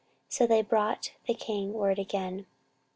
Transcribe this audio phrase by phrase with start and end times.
[0.29, 2.47] So they brought the king word again.